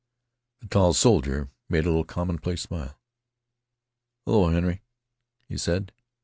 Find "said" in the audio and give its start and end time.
5.59-5.91